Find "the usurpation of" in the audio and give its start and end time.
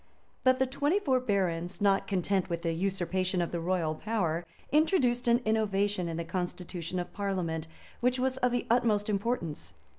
2.63-3.51